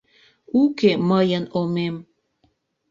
Уке 0.61 0.91
мыйын 1.09 1.43
омем 1.59 1.95